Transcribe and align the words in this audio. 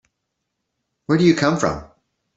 Where 1.05 1.19
do 1.19 1.23
you 1.25 1.35
come 1.35 1.57
from? 1.59 1.83